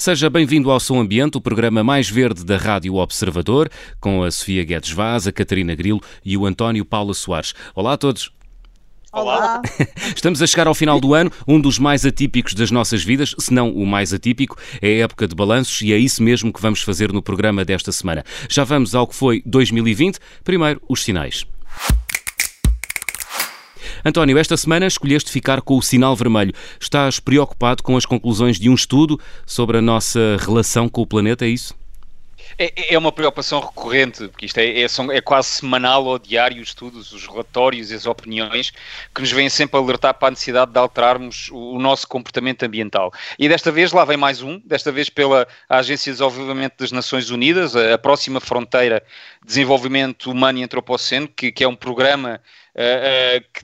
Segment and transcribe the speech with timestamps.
[0.00, 3.68] Seja bem-vindo ao Som Ambiente, o programa mais verde da Rádio Observador,
[4.00, 7.52] com a Sofia Guedes Vaz, a Catarina Grilo e o António Paula Soares.
[7.74, 8.32] Olá a todos.
[9.12, 9.60] Olá!
[10.16, 13.52] Estamos a chegar ao final do ano, um dos mais atípicos das nossas vidas, se
[13.52, 16.80] não o mais atípico, é a época de balanços e é isso mesmo que vamos
[16.80, 18.24] fazer no programa desta semana.
[18.48, 21.44] Já vamos ao que foi 2020, primeiro os sinais.
[24.04, 26.54] António, esta semana escolheste ficar com o sinal vermelho.
[26.80, 31.44] Estás preocupado com as conclusões de um estudo sobre a nossa relação com o planeta,
[31.44, 31.74] é isso?
[32.58, 36.68] É, é uma preocupação recorrente, porque isto é, é, é, quase semanal ou diário os
[36.68, 38.72] estudos, os relatórios e as opiniões
[39.14, 43.12] que nos vêm sempre alertar para a necessidade de alterarmos o, o, nosso comportamento ambiental.
[43.38, 47.30] E desta vez lá vem mais um, desta vez pela Agência de Desenvolvimento das Nações
[47.30, 49.02] Unidas, a, a próxima fronteira
[49.40, 52.40] de desenvolvimento humano e antropoceno, que, que é um programa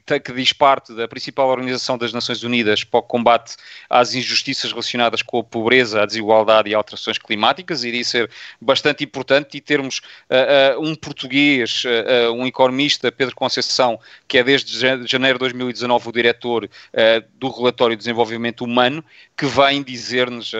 [0.06, 3.56] que, que, diz parte da principal Organização das Nações Unidas para o combate
[3.88, 9.56] às injustiças relacionadas com a pobreza, a desigualdade e alterações climáticas, iria ser bastante importante
[9.56, 11.84] e termos uh, um português,
[12.34, 16.68] um economista, Pedro Conceição, que é desde janeiro de 2019 o diretor
[17.38, 19.04] do relatório de desenvolvimento humano,
[19.36, 20.52] que vem dizer-nos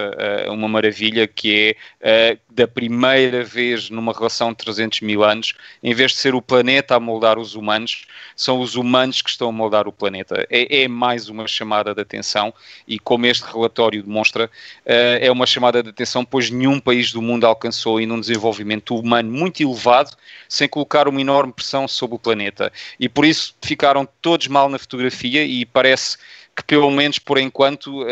[0.48, 6.12] uma maravilha que é da primeira vez numa relação de 300 mil anos, em vez
[6.12, 9.88] de ser o planeta a moldar os humanos, são os humanos que estão a moldar
[9.88, 10.46] o planeta.
[10.50, 12.52] É, é mais uma chamada de atenção
[12.86, 17.22] e, como este relatório demonstra, uh, é uma chamada de atenção, pois nenhum país do
[17.22, 20.10] mundo alcançou ainda um desenvolvimento humano muito elevado
[20.48, 22.70] sem colocar uma enorme pressão sobre o planeta.
[23.00, 26.18] E por isso ficaram todos mal na fotografia e parece
[26.56, 28.06] que pelo menos por enquanto uh,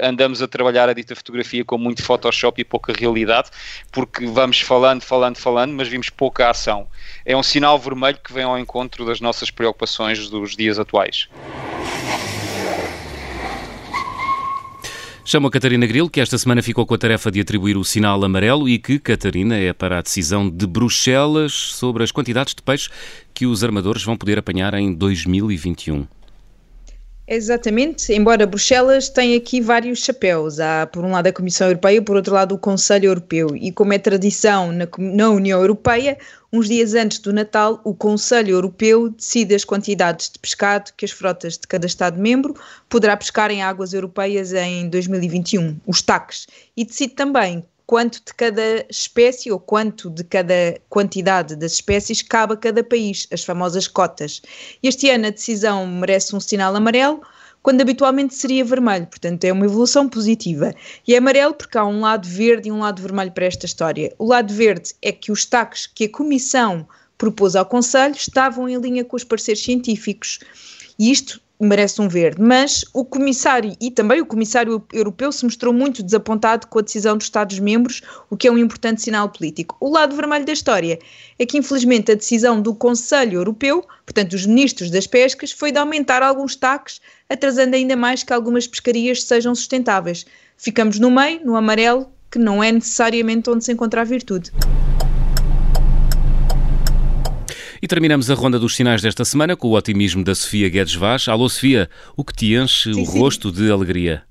[0.00, 3.50] andamos a trabalhar a dita fotografia com muito Photoshop e pouca realidade,
[3.90, 6.86] porque vamos falando, falando, falando, mas vimos pouca ação.
[7.26, 11.28] É um sinal vermelho que vem ao encontro das nossas preocupações dos dias atuais.
[15.24, 18.24] Chamo a Catarina Grilo, que esta semana ficou com a tarefa de atribuir o sinal
[18.24, 22.88] amarelo e que, Catarina, é para a decisão de Bruxelas sobre as quantidades de peixe
[23.32, 26.19] que os armadores vão poder apanhar em 2021.
[27.32, 30.58] Exatamente, embora Bruxelas tenha aqui vários chapéus.
[30.58, 33.54] Há, por um lado, a Comissão Europeia, por outro lado, o Conselho Europeu.
[33.54, 36.18] E como é tradição na, na União Europeia,
[36.52, 41.12] uns dias antes do Natal, o Conselho Europeu decide as quantidades de pescado que as
[41.12, 42.52] frotas de cada Estado-membro
[42.88, 48.86] poderá pescar em águas europeias em 2021, os TACs, e decide também quanto de cada
[48.88, 54.40] espécie ou quanto de cada quantidade das espécies cabe a cada país, as famosas cotas.
[54.80, 57.20] Este ano a decisão merece um sinal amarelo,
[57.64, 60.72] quando habitualmente seria vermelho, portanto é uma evolução positiva.
[61.04, 64.14] E é amarelo porque há um lado verde e um lado vermelho para esta história.
[64.20, 66.86] O lado verde é que os taques que a Comissão
[67.18, 70.38] propôs ao Conselho estavam em linha com os parceiros científicos.
[70.96, 75.74] E isto merece um verde, mas o comissário e também o comissário europeu se mostrou
[75.74, 78.00] muito desapontado com a decisão dos Estados-membros,
[78.30, 79.76] o que é um importante sinal político.
[79.78, 80.98] O lado vermelho da história
[81.38, 85.78] é que, infelizmente, a decisão do Conselho Europeu, portanto, dos ministros das pescas, foi de
[85.78, 90.24] aumentar alguns taques, atrasando ainda mais que algumas pescarias sejam sustentáveis.
[90.56, 94.50] Ficamos no meio, no amarelo, que não é necessariamente onde se encontra a virtude.
[97.82, 101.28] E terminamos a ronda dos sinais desta semana com o otimismo da Sofia Guedes Vaz.
[101.28, 103.18] Alô, Sofia, o que te enche sim, o sim.
[103.18, 104.22] rosto de alegria?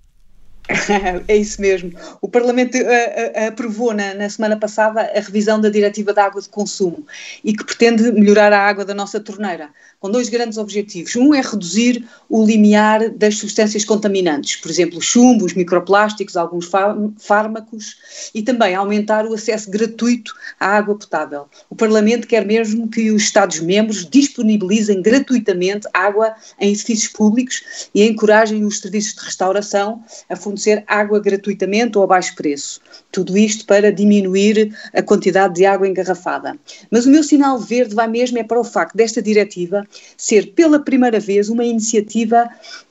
[1.27, 1.91] É isso mesmo.
[2.21, 6.41] O Parlamento uh, uh, aprovou na, na, semana passada a revisão da Diretiva da Água
[6.41, 7.05] de Consumo
[7.43, 11.15] e que pretende melhorar a água da nossa torneira com dois grandes objetivos.
[11.15, 16.69] Um é reduzir o limiar das substâncias contaminantes, por exemplo, chumbo, os microplásticos, alguns
[17.17, 17.97] fármacos,
[18.33, 21.47] e também aumentar o acesso gratuito à água potável.
[21.69, 28.63] O Parlamento quer mesmo que os Estados-membros disponibilizem gratuitamente água em edifícios públicos e encorajem
[28.63, 32.81] os serviços de restauração a fornecer água gratuitamente ou a baixo preço.
[33.11, 36.57] Tudo isto para diminuir a quantidade de água engarrafada.
[36.91, 39.83] Mas o meu sinal verde vai mesmo é para o facto desta diretiva
[40.17, 42.49] ser pela primeira vez uma iniciativa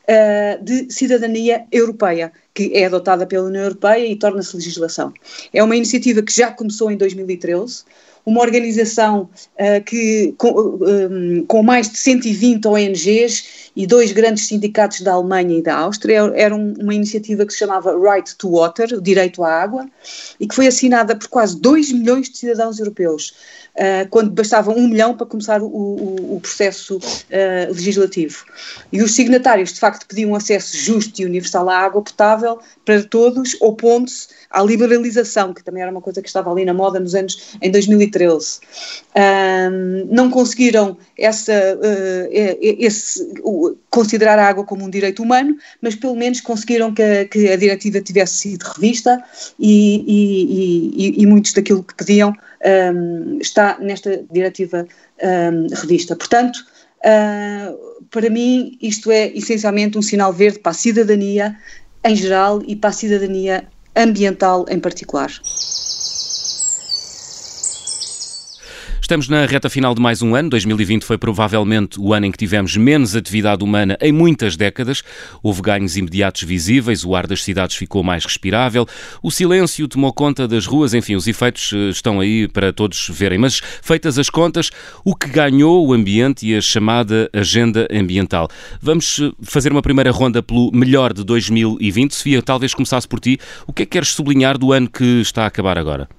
[0.09, 5.15] uh, de cidadania europeia, que é adotada pela União Europeia e torna-se legislação.
[5.55, 7.85] É uma iniciativa que já começou em 2013,
[8.27, 15.03] uma organização uh, que, com, um, com, mais de 120 ONGs e dois grandes sindicatos
[15.03, 16.33] da Alemanha e da Áustria.
[16.35, 19.89] Era um, uma iniciativa que se chamava Right to Water, o direito à água,
[20.41, 23.35] e que foi assinada por quase 2 milhões de cidadãos europeus
[23.77, 28.45] uh, quando bastava um milhão para começar o, o, o processo uh, legislativo.
[28.93, 32.48] E os signatários, de facto, pediam acesso justo e universal à água potável
[32.85, 37.01] para todos, opondo-se à liberalização, que também era uma coisa que estava ali na moda
[37.01, 38.61] nos anos em 2013.
[39.17, 45.95] Um, não conseguiram essa, uh, esse, uh, considerar a água como um direito humano, mas
[45.95, 49.23] pelo menos conseguiram que a, que a diretiva tivesse sido revista
[49.59, 52.33] e, e, e, e muitos daquilo que pediam
[52.95, 54.87] um, está nesta diretiva
[55.23, 56.17] um, revista.
[56.17, 56.59] Portanto,
[57.01, 61.57] uh, para mim, isto é essencialmente um sinal verde para a cidadania
[62.05, 65.31] em geral e para a cidadania ambiental em particular.
[69.09, 70.51] Estamos na reta final de mais um ano.
[70.51, 75.03] 2020 foi provavelmente o ano em que tivemos menos atividade humana em muitas décadas.
[75.43, 78.87] Houve ganhos imediatos visíveis, o ar das cidades ficou mais respirável,
[79.23, 83.39] o silêncio tomou conta das ruas, enfim, os efeitos eh, estão aí para todos verem.
[83.39, 84.71] Mas, feitas as contas,
[85.03, 88.47] o que ganhou o ambiente e a chamada agenda ambiental?
[88.79, 92.15] Vamos eh, fazer uma primeira ronda pelo melhor de 2020.
[92.15, 93.39] Sofia, talvez começasse por ti.
[93.67, 96.18] O que é que queres sublinhar do ano que está a acabar agora?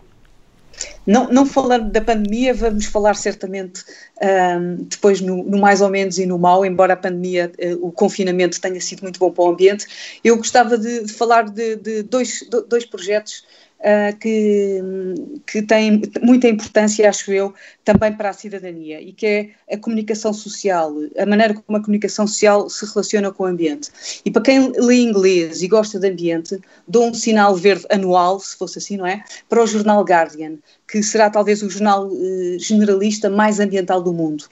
[1.06, 3.84] Não, não falando da pandemia, vamos falar certamente
[4.22, 7.92] um, depois no, no, mais ou menos e no mal, embora a pandemia, uh, o
[7.92, 10.20] confinamento tenha sido muito bom para o ambiente.
[10.24, 13.44] Eu gostava de, de falar de, de dois, dois projetos
[13.80, 14.82] uh, que,
[15.46, 17.54] que tem muita importância, acho eu,
[17.84, 22.28] também para a cidadania, e que é a comunicação social, a maneira como a comunicação
[22.28, 23.90] social se relaciona com o ambiente.
[24.24, 28.56] E para quem lê inglês e gosta de ambiente, dou um sinal verde anual, se
[28.58, 29.24] fosse assim, não é?
[29.48, 34.46] Para o jornal Guardian, que será talvez o jornal eh, generalista mais ambiental do mundo.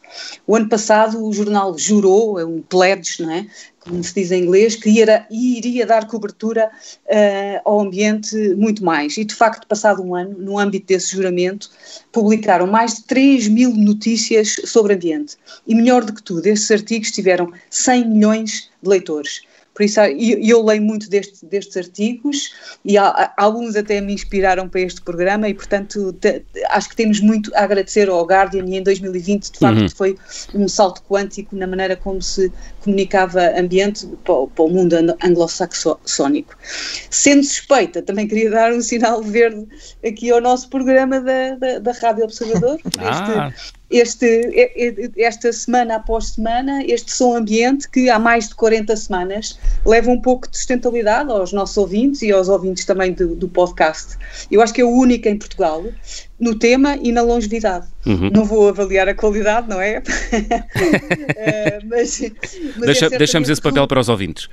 [0.45, 3.47] O ano passado o jornal jurou, é um pledge, não é?
[3.87, 6.69] Como se diz em inglês, que iria, iria dar cobertura
[7.05, 9.17] uh, ao ambiente muito mais.
[9.17, 11.69] E, de facto, passado um ano, no âmbito desse juramento,
[12.11, 15.37] publicaram mais de 3 mil notícias sobre ambiente.
[15.65, 19.41] E, melhor do que tudo, esses artigos tiveram 100 milhões de leitores.
[19.77, 22.51] Por isso, eu, eu leio muito deste, destes artigos
[22.83, 26.41] e há, alguns até me inspiraram para este programa e, portanto, te,
[26.71, 29.89] acho que temos muito a agradecer ao Guardian e em 2020, de facto, uhum.
[29.89, 30.17] foi
[30.55, 32.51] um salto quântico na maneira como se
[32.87, 36.55] comunicava ambiente para, para o mundo anglo-saxónico.
[37.11, 39.67] Sendo suspeita, também queria dar um sinal verde
[40.05, 42.79] aqui ao nosso programa da, da, da Rádio Observador.
[42.99, 43.51] ah.
[43.89, 44.25] Este,
[44.75, 50.11] este, esta semana após semana, este som ambiente que há mais de 40 semanas leva
[50.11, 54.17] um pouco de sustentabilidade aos nossos ouvintes e aos ouvintes também do, do podcast.
[54.51, 55.85] Eu acho que é o único em Portugal
[56.39, 57.87] no tema e na longevidade.
[58.05, 58.29] Uhum.
[58.33, 59.99] Não vou avaliar a qualidade, não é?
[59.99, 60.03] uh,
[61.89, 62.21] mas,
[62.75, 64.49] mas Deixa, é deixamos esse papel para os ouvintes.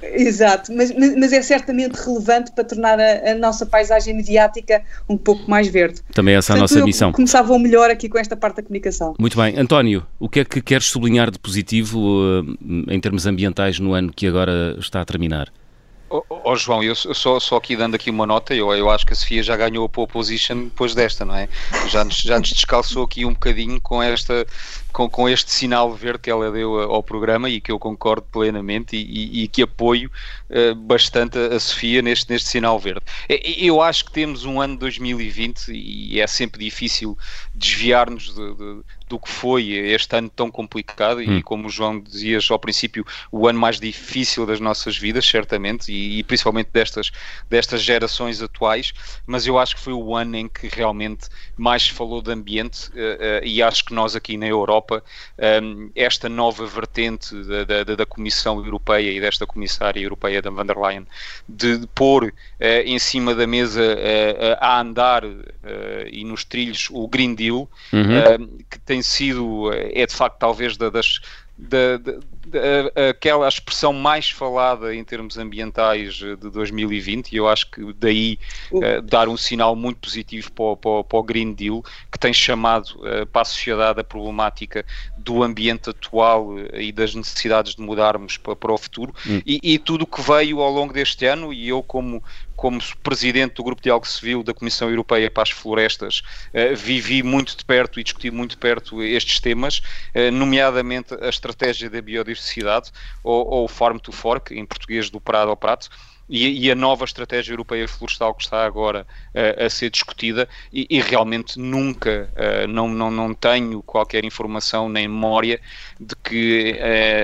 [0.00, 5.50] Exato, mas, mas, é certamente relevante para tornar a, a, nossa paisagem mediática um pouco
[5.50, 6.00] mais verde.
[6.12, 7.10] Também essa é a nossa missão.
[7.10, 9.14] Começava melhor aqui com esta parte da comunicação.
[9.18, 9.58] Muito bem.
[9.58, 12.56] António, o que é que queres sublinhar de positivo uh,
[12.88, 15.48] em termos ambientais no ano que agora está a terminar?
[16.10, 19.12] Oh, oh, João, eu só, só aqui dando aqui uma nota, eu, eu acho que
[19.12, 21.48] a Sofia já ganhou a pole position depois desta, não é?
[21.88, 24.46] Já nos, já nos descalçou aqui um bocadinho com esta
[24.92, 28.96] com, com este sinal verde que ela deu ao programa e que eu concordo plenamente
[28.96, 30.10] e, e, e que apoio
[30.50, 33.02] uh, bastante a Sofia neste, neste sinal verde.
[33.28, 37.16] Eu acho que temos um ano 2020 e é sempre difícil
[37.54, 41.38] desviar-nos de, de, do que foi este ano tão complicado hum.
[41.38, 45.90] e como o João dizias ao princípio, o ano mais difícil das nossas vidas, certamente,
[45.92, 47.10] e, e, principalmente destas,
[47.48, 48.92] destas gerações atuais,
[49.26, 52.90] mas eu acho que foi o ano em que realmente mais se falou de ambiente
[52.90, 55.02] uh, uh, e acho que nós aqui na Europa,
[55.62, 60.66] um, esta nova vertente da, da, da, Comissão Europeia e desta Comissária Europeia da van
[60.66, 61.06] der Leyen,
[61.48, 62.32] de, de pôr uh,
[62.84, 63.82] em cima da mesa
[64.60, 65.22] a andar
[66.10, 68.58] e nos trilhos o Green Deal, uhum.
[68.68, 71.20] que tem tem sido, é de facto talvez da, das,
[71.56, 72.18] da, da, da,
[73.10, 78.38] aquela expressão mais falada em termos ambientais de 2020 e eu acho que daí
[78.72, 82.32] uh, dar um sinal muito positivo para o, para, para o, Green Deal que tem
[82.32, 84.84] chamado uh, para a sociedade a problemática
[85.16, 89.40] do ambiente atual e das necessidades de mudarmos para, para o futuro hum.
[89.46, 92.22] e, e, tudo o que veio ao longo deste ano e eu como
[92.58, 97.22] como presidente do Grupo de Diálogo Civil da Comissão Europeia para as Florestas, uh, vivi
[97.22, 99.78] muito de perto e discuti muito de perto estes temas,
[100.12, 102.37] uh, nomeadamente a estratégia da biodiversidade,
[103.22, 105.90] ou, ou Farm to Fork, em português do Prado ao Prato,
[106.28, 110.86] e, e, a nova estratégia europeia florestal que está agora uh, a ser discutida e,
[110.90, 115.58] e realmente nunca, uh, não, não, não tenho qualquer informação nem memória
[115.98, 116.78] de que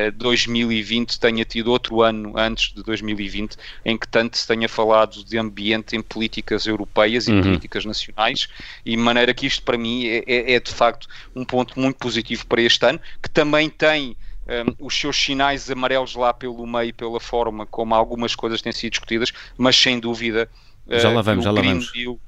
[0.09, 5.23] uh, 2020 tenha tido outro ano antes de 2020 em que tanto se tenha falado
[5.23, 7.43] de ambiente em políticas europeias e uhum.
[7.43, 8.49] políticas nacionais
[8.87, 11.07] e de maneira que isto para mim é, é, é de facto
[11.37, 14.17] um ponto muito positivo para este ano, que também tem
[14.47, 18.91] um, os seus sinais amarelos lá pelo meio, pela forma como algumas coisas têm sido
[18.91, 20.49] discutidas, mas sem dúvida.
[20.89, 21.93] Já lá vamos, já lá vamos.
[21.93, 22.19] Deal,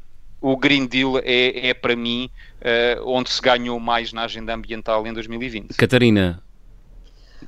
[0.41, 2.31] o Green Deal é, é para mim
[2.61, 5.75] uh, onde se ganhou mais na agenda ambiental em 2020.
[5.75, 6.43] Catarina,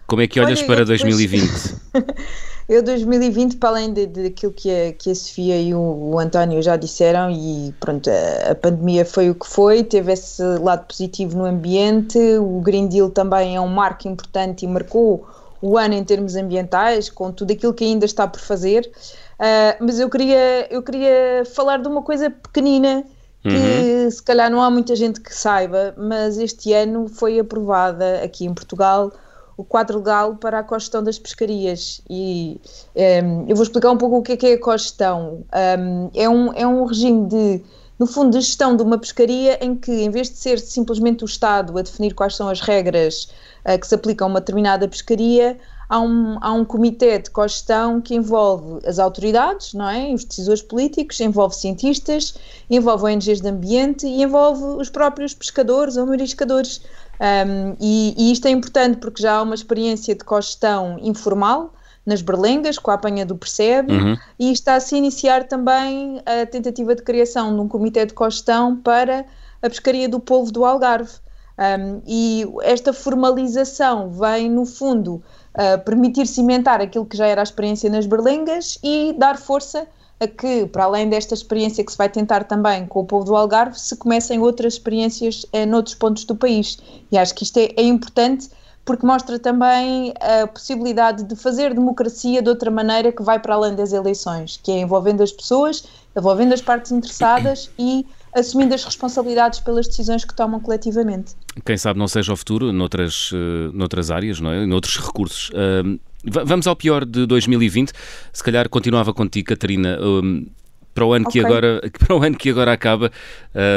[0.09, 1.03] como é que olhas Olha, para depois...
[1.03, 1.77] 2020?
[2.69, 6.77] Eu 2020, para além daquilo que a, que a Sofia e o, o António já
[6.77, 11.47] disseram, e pronto, a, a, pandemia foi o que foi, teve esse lado positivo no
[11.47, 15.27] ambiente, o Green Deal também é um marco importante e marcou
[15.63, 18.91] o ano em termos ambientais, com tudo aquilo que ainda está por fazer.
[19.39, 23.03] Uh, mas eu queria, eu queria falar de uma coisa pequenina
[23.43, 24.11] que uhum.
[24.11, 28.53] se calhar não há muita gente que saiba, mas este ano foi aprovada aqui em
[28.53, 29.11] Portugal
[29.59, 32.01] o quadro legal para a cogestão das pescarias.
[32.09, 32.61] E
[32.95, 35.45] um, ehm, eu vou explicar um pouco o que é, que é a cogestão.
[35.53, 37.63] Um, ehm, é, um, é um regime de,
[37.99, 41.27] no fundo, de gestão de uma pescaria em que, em vez de ser simplesmente o
[41.27, 43.29] Estado a definir quais são as regras
[43.67, 48.01] uh, que se aplicam a uma determinada pescaria, há um, há um comitê de cogestão
[48.01, 50.13] que envolve as autoridades, não é?
[50.13, 52.35] os decisores políticos, envolve cientistas,
[52.71, 56.81] envolve ONGs de ambiente e envolve os próprios pescadores ou mariscadores.
[57.21, 61.75] Um, e, e, isto é importante porque já há uma experiência de cogestão informal
[62.07, 64.17] nas berlengas, com a apanha do Percebe, uhum.
[64.39, 68.77] e está a se iniciar também a tentativa de criação de um comitê de cogestão
[68.77, 69.27] para
[69.61, 71.13] a pescaria do povo do Algarve.
[71.59, 75.17] Um, e esta formalização vem, no fundo,
[75.55, 79.87] uh, permitir cimentar aquilo que já era a experiência nas berlengas e dar força
[80.21, 83.37] a que, para além desta experiência que se vai tentar também com o povo do
[83.37, 86.79] Algarve, se comecem outras experiências eh, noutros pontos do país.
[87.13, 88.49] E acho que isto é, é importante
[88.89, 93.77] porque mostra também a possibilidade de fazer democracia de outra maneira que vai para além
[93.77, 95.85] das eleições, que é envolvendo as pessoas,
[96.17, 101.35] envolvendo as partes interessadas e assumindo as responsabilidades pelas decisões que tomam coletivamente.
[101.67, 104.65] Quem sabe não seja o futuro noutras, uh, noutras áreas, não é?
[104.65, 105.51] noutros recursos.
[105.51, 107.93] Uh, Vamos ao pior de 2020.
[108.33, 109.99] Se calhar continuava contigo, Catarina.
[110.01, 110.47] Um,
[110.95, 111.41] para, o ano okay.
[111.41, 113.11] que agora, para o ano que agora acaba,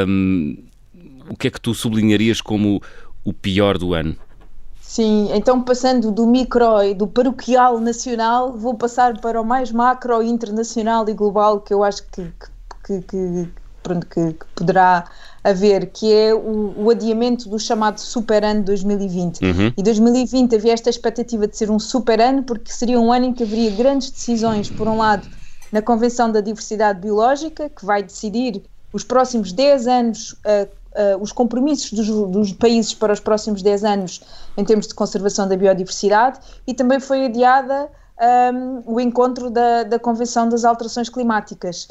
[0.08, 0.58] um,
[1.30, 2.82] o que é que tu sublinharias como
[3.24, 4.16] o pior do ano?
[4.82, 10.22] Sim, então passando do micro e do paroquial nacional, vou passar para o mais macro,
[10.22, 12.30] internacional e global que eu acho que,
[12.86, 13.48] que, que,
[13.82, 15.06] pronto, que, que poderá
[15.44, 19.44] haver, que é o, o, adiamento do chamado super ano 2020.
[19.44, 19.74] Uhum.
[19.76, 23.34] E 2020 havia esta expectativa de ser um super ano, porque seria um ano em
[23.34, 25.28] que haveria grandes decisões, por um lado,
[25.72, 28.62] na Convenção da Diversidade Biológica, que vai decidir
[28.94, 30.68] os próximos 10 anos, uh,
[31.18, 34.22] uh, os compromissos dos, dos, países para os próximos 10 anos
[34.58, 37.90] em termos de conservação da biodiversidade, e também foi adiada
[38.54, 41.88] um, o encontro da, da Convenção das Alterações Climáticas,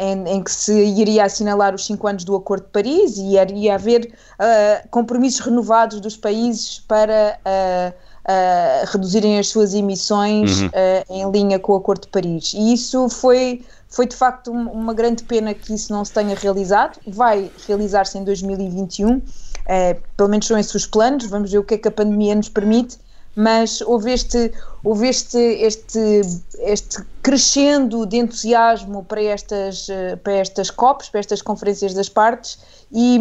[0.00, 3.74] em, em, que se iria assinalar os cinco anos do Acordo de Paris e iria
[3.74, 7.94] haver uh, compromissos renovados dos países para uh,
[8.86, 10.70] reduzirem as suas emissões uhum.
[11.10, 12.54] em linha com o Acordo de Paris.
[12.54, 16.98] E isso foi, foi de facto uma grande pena que isso não se tenha realizado.
[17.06, 19.20] Vai realizar-se em 2021.
[20.16, 22.48] pelo menos são esses os planos, vamos ver o que é que a pandemia nos
[22.48, 22.96] permite,
[23.36, 24.52] mas houve este,
[25.38, 26.20] este,
[26.60, 29.88] este, crescendo de entusiasmo para estas,
[30.22, 32.58] para estas COPs, para estas conferências das partes,
[32.92, 33.18] e,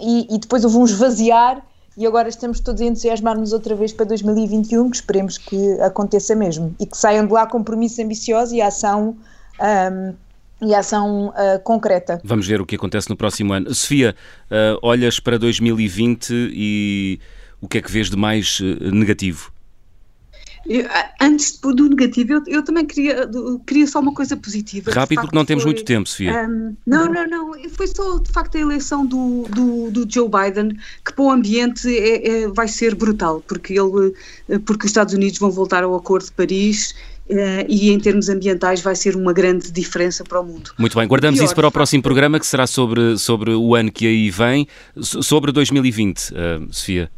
[0.00, 1.64] e, e depois houve um esvaziar,
[1.96, 6.74] e agora estamos todos a entusiasmar-nos outra vez para 2021, que esperemos que aconteça mesmo,
[6.80, 9.16] e que saiam de lá compromissos ambiciosos e ação.
[9.60, 10.14] Um,
[10.64, 12.20] e ação uh, concreta.
[12.22, 13.74] Vamos ver o que acontece no próximo ano.
[13.74, 14.14] Sofia,
[14.44, 17.18] uh, olhas para 2020 e
[17.62, 19.52] o que é que vês de mais uh, negativo?
[20.66, 20.86] Eu,
[21.20, 23.28] antes do negativo, eu, eu, também queria,
[23.66, 24.92] queria só uma coisa positiva.
[24.92, 26.48] Rápido, porque não temos muito tempo, Sofia.
[26.48, 27.70] Um, não, não, não.
[27.70, 31.88] Foi só de facto a eleição do, do, do Joe Biden, que para o ambiente
[31.88, 34.14] é, é, vai ser brutal, porque, ele,
[34.60, 36.94] porque os Estados Unidos vão voltar ao Acordo de Paris
[37.30, 40.72] Uh, e em termos ambientais vai ser uma grande diferença para o mundo.
[40.76, 43.92] Muito bem, guardamos pior, isso para o próximo programa que será sobre, sobre o ano
[43.92, 44.66] que aí vem,
[45.00, 46.34] sobre 2020, uh,
[46.70, 47.08] Sofia.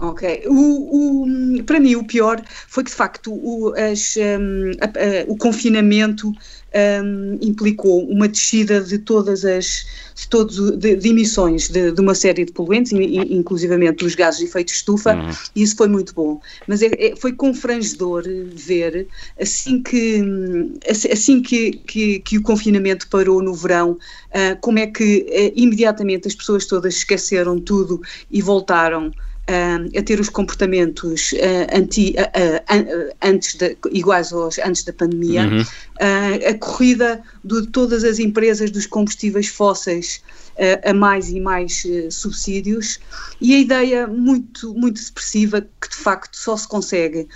[0.00, 0.42] Ok.
[0.46, 1.24] O,
[1.58, 5.36] o, para mim, o pior foi que, de facto, o, as, um, a, a, o
[5.36, 6.32] confinamento
[6.74, 12.14] um, implicou uma descida de todas as de, todos, de, de emissões de, de, uma
[12.14, 15.30] série de poluentes, inclusivamente os gases de efeito estufa, uhum.
[15.54, 16.40] e isso foi muito bom.
[16.66, 18.24] Mas é, é, foi confrangedor
[18.54, 19.08] ver,
[19.40, 20.22] assim que,
[20.88, 26.28] assim que, que, que o confinamento parou no verão, uh, como é que uh, imediatamente
[26.28, 29.12] as pessoas todas esqueceram tudo e voltaram
[29.46, 33.58] a ter os comportamentos uh, anti, uh, antes
[33.92, 35.62] iguais aos antes da pandemia, uhum.
[36.50, 40.22] a corrida de todas as empresas dos combustíveis fósseis
[40.84, 41.82] a mais e mais
[42.12, 43.00] subsídios
[43.40, 47.26] e a ideia muito, muito expressiva que de facto só se consegue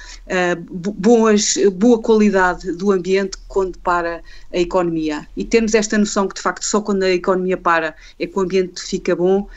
[0.70, 4.22] boas, boa qualidade do ambiente quando para
[4.52, 5.26] a economia.
[5.36, 8.40] E temos esta noção que de facto só quando a economia para é que o
[8.40, 9.48] ambiente fica bom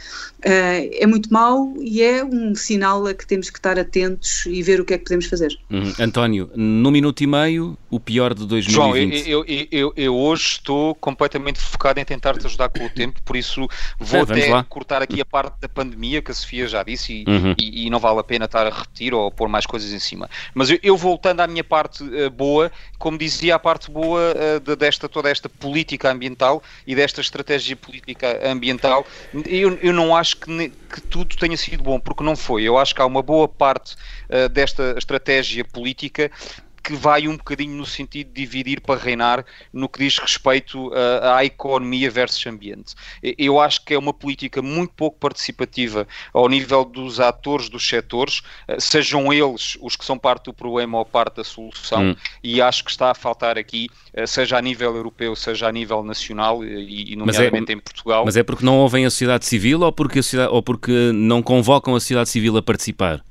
[0.41, 4.63] Uh, é muito mau e é um sinal a que temos que estar atentos e
[4.63, 5.55] ver o que é que podemos fazer.
[5.69, 5.93] Uhum.
[5.99, 8.71] António, no minuto e meio, o pior de 2020.
[8.71, 12.89] João, eu, eu, eu, eu hoje estou completamente focado em tentar te ajudar com o
[12.89, 13.67] tempo, por isso
[13.99, 14.63] vou é, até lá.
[14.63, 17.55] cortar aqui a parte da pandemia, que a Sofia já disse, e, uhum.
[17.57, 20.29] e, e, não vale a pena estar a repetir ou pôr mais coisas em cima.
[20.53, 24.75] Mas eu, voltando à minha parte uh, boa, como dizia, a parte boa uh, de,
[24.75, 29.05] desta toda esta política ambiental e desta estratégia política ambiental,
[29.45, 32.63] eu, eu não acho que, que, tudo tenha sido bom, porque não foi.
[32.63, 33.95] Eu acho que há uma boa parte
[34.29, 36.31] uh, desta estratégia política
[36.83, 41.35] que vai um bocadinho no sentido de dividir para reinar no que diz respeito uh,
[41.35, 42.95] à economia versus ambiente.
[43.37, 48.39] Eu acho que é uma política muito pouco participativa ao nível dos atores dos setores,
[48.67, 52.15] uh, sejam eles os que são parte do problema ou parte da solução, hum.
[52.43, 56.03] e acho que está a faltar aqui, uh, seja a nível europeu, seja a nível
[56.03, 58.25] nacional, e, e nomeadamente é, em Portugal.
[58.25, 61.95] Mas é porque não ouvem a sociedade civil ou porque, sociedade, ou porque não convocam
[61.95, 63.23] a sociedade civil a participar?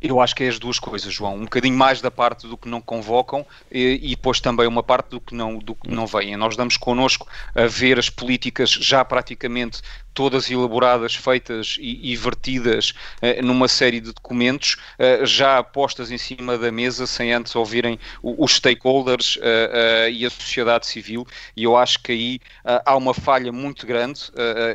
[0.00, 1.34] Eu acho que é as duas coisas, João.
[1.34, 5.10] Um bocadinho mais da parte do que não convocam e, e, depois também uma parte
[5.10, 6.36] do que não, do que não vêm.
[6.36, 9.82] Nós damos connosco a ver as políticas já praticamente
[10.18, 16.18] todas elaboradas, feitas e, e vertidas uh, numa série de documentos, uh, já postas em
[16.18, 21.24] cima da mesa, sem antes ouvirem o, os stakeholders uh, e a sociedade civil,
[21.56, 24.20] e eu acho que aí há uma falha muito grande.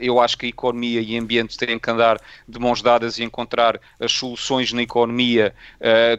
[0.02, 3.24] eu acho que a economia e o ambiente têm que andar de mãos dadas e
[3.24, 5.54] encontrar as soluções na economia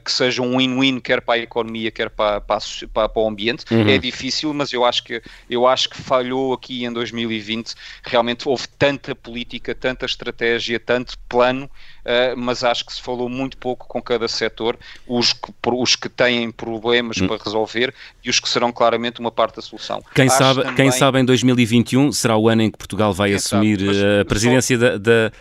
[0.05, 2.59] que sejam um win-win, quer para a economia, quer para, para,
[2.93, 3.65] para, para o ambiente.
[3.73, 3.89] Uhum.
[3.89, 7.75] É difícil, mas eu acho, que, eu acho que falhou aqui em 2020.
[8.05, 13.29] Realmente houve tanta tanta política, tanta estratégia, tanto plano, uh, mas acho que se falou
[13.29, 17.29] muito pouco com cada setor, os que, os que têm problemas hum.
[17.29, 20.03] para resolver e os que serão claramente uma parte da solução.
[20.15, 20.75] Quem sabe, também...
[20.75, 24.21] quem sabe em 2021 será o ano em que Portugal vai quem assumir sabe, eh,
[24.21, 24.85] a presidência só...
[24.85, 25.33] da, da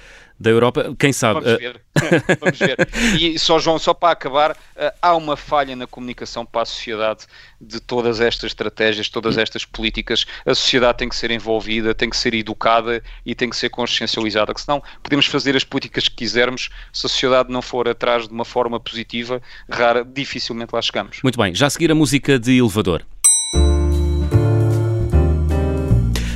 [0.43, 1.39] da Europa, quem sabe?
[1.39, 1.81] Vamos ver.
[2.39, 2.77] Vamos ver.
[3.17, 7.25] E só, João, só para acabar, eh, há uma falha na comunicação para a sociedade
[7.61, 10.25] de todas estas estratégias, todas estas políticas.
[10.45, 14.53] A sociedade tem que ser envolvida, tem que ser educada e tem que ser consciencializada,
[14.53, 18.33] que senão podemos fazer as políticas que quisermos, se a sociedade não for atrás de
[18.33, 21.21] uma forma positiva, rara, dificilmente lá chegamos.
[21.23, 23.05] Muito bem, já a seguir a música de elevador.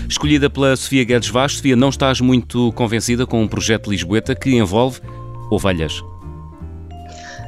[0.10, 4.56] Escolhida pela Sofia Guedes Vaz, Sofia, não estás muito convencida com um projeto lisboeta que
[4.56, 5.02] envolve
[5.52, 6.02] ovelhas?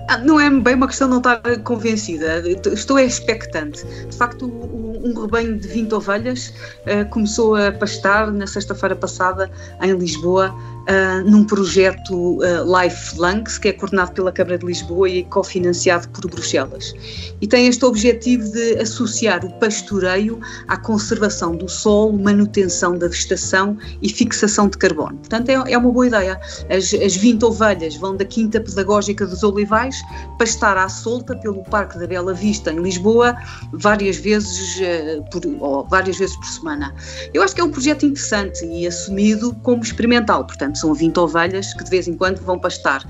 [0.10, 2.42] Ah, não é bem uma questão de não estar convencida,
[2.74, 3.86] estou expectante.
[4.10, 4.48] De facto,
[5.04, 6.52] um rebanho de 20 ovelhas
[6.88, 13.60] uh, começou a pastar na sexta-feira passada em Lisboa uh, num projeto uh, Life Lungs,
[13.60, 16.94] que é coordenado pela Câmara de Lisboa e cofinanciado por Bruxelas.
[17.40, 23.78] E tem este objetivo de associar o pastoreio à conservação do solo, manutenção da vegetação
[24.02, 25.18] e fixação de carbono.
[25.18, 26.40] Portanto, é, é uma boa ideia.
[26.70, 29.99] As, as 20 ovelhas vão da Quinta Pedagógica dos Olivais
[30.38, 33.36] pastar à solta pelo Parque da Bela Vista, em Lisboa,
[33.74, 36.94] várias vezes, uh, por, ou várias vezes por semana.
[37.34, 41.74] Eu acho que é um projeto interessante e assumido como experimental, portanto, são 20 ovelhas
[41.74, 43.06] que de vez em quando vão pastar.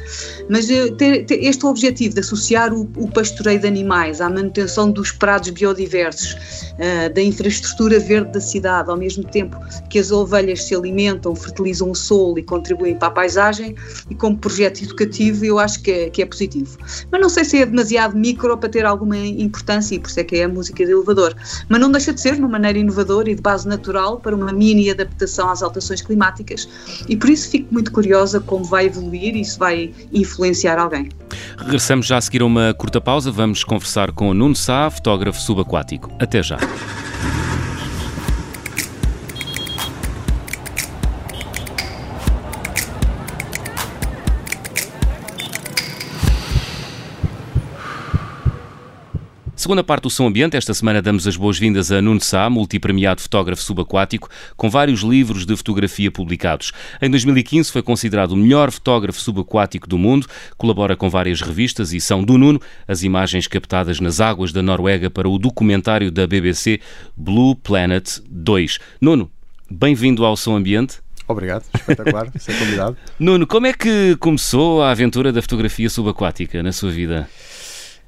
[0.49, 4.91] Mas eh, ter, ter este objetivo de associar o, o, pastoreio de animais à manutenção
[4.91, 9.57] dos prados biodiversos, uh, da infraestrutura verde da cidade, ao mesmo tempo
[9.89, 13.75] que as ovelhas se alimentam, fertilizam o solo e contribuem para a paisagem,
[14.09, 16.68] e como projeto educativo eu acho que é, que é positivo.
[17.11, 20.23] Mas não sei se é demasiado micro para ter alguma importância, e por isso é
[20.23, 21.35] que é a música de elevador.
[21.67, 24.89] Mas não deixa de ser, numa maneira inovadora e de base natural, para uma mini
[24.89, 26.67] adaptação às alterações climáticas,
[27.07, 31.09] e por isso fico muito curiosa como vai evoluir e se vai influenciar alguém.
[31.57, 33.31] Regressamos já a seguir a uma curta pausa.
[33.31, 36.11] Vamos conversar com o Nuno Sá, fotógrafo subaquático.
[36.19, 36.57] Até já.
[49.69, 53.61] Segunda parte do Som Ambiente, esta semana damos as boas-vindas a Nuno Sá, multipremiado fotógrafo
[53.61, 54.27] subaquático,
[54.57, 56.71] com vários livros de fotografia publicados.
[56.99, 60.25] Em 2015 foi considerado o melhor fotógrafo subaquático do mundo,
[60.57, 65.07] colabora com várias revistas e são do Nuno as imagens captadas nas águas da Noruega
[65.07, 66.79] para o documentário da BBC
[67.15, 68.79] Blue Planet 2.
[68.99, 69.29] Nuno,
[69.69, 70.97] bem-vindo ao Som Ambiente.
[71.27, 72.97] Obrigado, espetacular, ser convidado.
[73.19, 77.29] Nuno, como é que começou a aventura da fotografia subaquática na sua vida?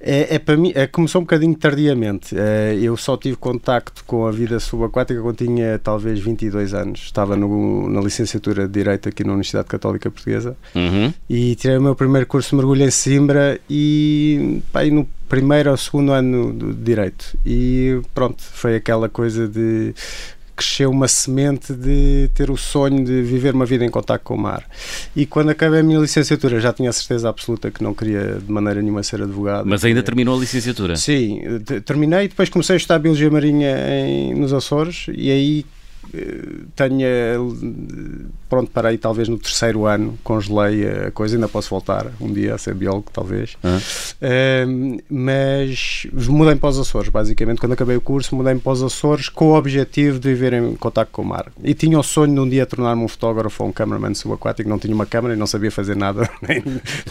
[0.04, 2.36] É, é, para mim, é, começou um bocadinho tardiamente.
[2.38, 7.02] É, eu só tive contacto com a vida subaquática quando tinha talvez 22 anos.
[7.02, 11.14] Estava no, na licenciatura de Direito aqui na Universidade Católica Portuguesa uhum.
[11.30, 15.70] e tirei o meu primeiro curso de mergulho em Simbra e, pá, e no primeiro
[15.70, 17.38] ou segundo ano de Direito.
[17.46, 19.94] E pronto, foi aquela coisa de
[20.62, 24.38] cresceu uma semente de ter o sonho de viver uma vida em contato com o
[24.38, 24.64] mar.
[25.16, 28.52] E quando acabei a minha licenciatura já tinha a certeza absoluta que não queria de
[28.52, 29.66] maneira nenhuma ser advogado.
[29.68, 30.96] Mas ainda terminou a licenciatura?
[30.96, 31.42] Sim,
[31.84, 35.66] terminei e depois comecei a estudar Biologia Marinha em, nos Açores e aí
[36.76, 37.38] tenha
[38.52, 42.58] pronto, parei talvez no terceiro ano, congelei a coisa, ainda posso voltar um dia a
[42.58, 43.56] ser biólogo, talvez.
[43.64, 47.60] Uh, mas mudei para os Açores, basicamente.
[47.60, 51.10] Quando acabei o curso, mudei para os Açores com o objetivo de viver em contato
[51.12, 51.52] com o mar.
[51.64, 54.68] E tinha o sonho de um dia tornar-me um fotógrafo ou um cameraman subaquático.
[54.68, 56.62] Não tinha uma câmera e não sabia fazer nada, nem,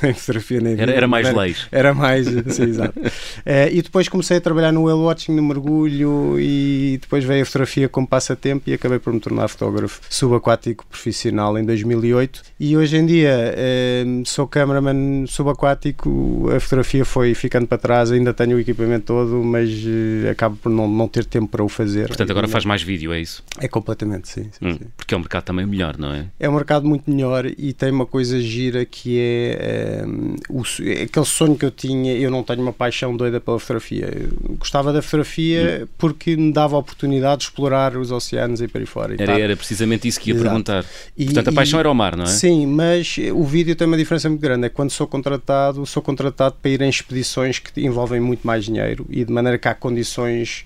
[0.03, 1.69] nem fotografia, nem Era, era mais era, leis.
[1.73, 3.01] Era mais, sim, exato.
[3.01, 7.47] Uh, e depois comecei a trabalhar no whale watching, no mergulho, e depois veio a
[7.47, 12.97] fotografia como passatempo e acabei por me tornar fotógrafo subaquático profissional em 2008 e hoje
[12.97, 18.61] em dia eh, sou cameraman subaquático, a fotografia foi ficando para trás, ainda tenho o
[18.61, 22.09] equipamento todo, mas eh, acabo por não, não ter tempo para o fazer.
[22.09, 23.43] Portanto, agora faz mais vídeo, é isso?
[23.59, 24.45] É completamente, sim.
[24.45, 24.87] sim, hum, sim.
[24.97, 26.27] Porque é um mercado também melhor, não é?
[26.39, 31.27] É um mercado muito melhor e tem uma coisa gira que é um, o, aquele
[31.27, 32.15] sonho que eu tinha.
[32.15, 34.09] Eu não tenho uma paixão doida pela fotografia.
[34.15, 35.89] Eu gostava da fotografia hum.
[35.99, 39.15] porque me dava a oportunidade de explorar os oceanos e aí fora.
[39.19, 40.49] Era, era precisamente isso que ia Exato.
[40.49, 40.85] perguntar.
[41.17, 42.29] E, Portanto, a paixão e, era o mar, não é?
[42.29, 44.67] Sim, mas o vídeo tem uma diferença muito grande.
[44.67, 49.07] É quando sou contratado, sou contratado para ir em expedições que envolvem muito mais dinheiro
[49.09, 50.65] e de maneira que há condições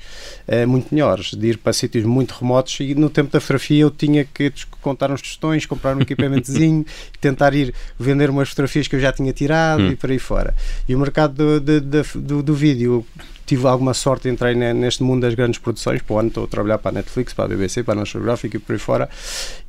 [0.48, 2.78] uh, muito melhores de ir para sítios muito remotos.
[2.80, 6.84] E no tempo da fotografia eu tinha que contar uns tostões, comprar um equipamentozinho,
[7.20, 9.90] tentar ir vender umas fotografias que eu já tinha tirado hum.
[9.92, 10.54] e por aí fora.
[10.88, 13.04] E o mercado do, do, do, do vídeo
[13.46, 16.02] tive alguma sorte, entrei neste mundo das grandes produções.
[16.02, 18.24] Para o ano estou a trabalhar para a Netflix, para a BBC, para a National
[18.24, 19.08] Geographic e por aí fora.